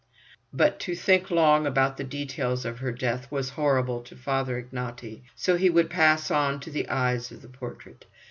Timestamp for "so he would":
5.35-5.91